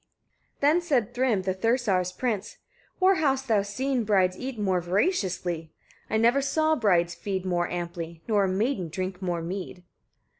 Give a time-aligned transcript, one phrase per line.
[0.61, 0.61] 26.
[0.61, 2.57] Then said Thrym, the Thursar's prince:
[2.97, 5.73] "Where hast thou seen brides eat more voraciously?
[6.09, 9.83] I never saw brides feed more amply, nor a maiden drink more mead."